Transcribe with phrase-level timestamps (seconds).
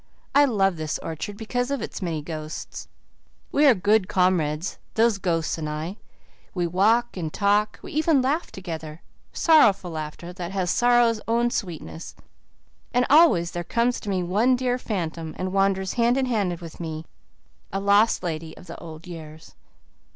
[0.33, 2.87] I love this orchard because of its many ghosts.
[3.51, 5.97] We are good comrades, those ghosts and I;
[6.55, 12.15] we walk and talk we even laugh together sorrowful laughter that has sorrow's own sweetness.
[12.91, 16.79] And always there comes to me one dear phantom and wanders hand in hand with
[16.79, 17.05] me
[17.71, 19.53] a lost lady of the old years."